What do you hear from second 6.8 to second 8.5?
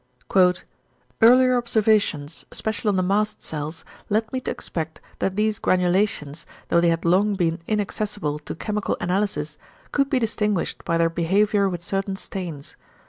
they had long been inaccessible